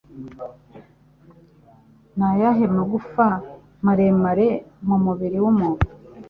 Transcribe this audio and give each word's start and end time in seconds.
Ni 2.15 2.23
ayahe 2.31 2.65
magufa 2.75 3.27
maremare 3.85 4.47
mu 4.87 4.95
mubiri 5.03 5.37
w'umuntu? 5.43 5.85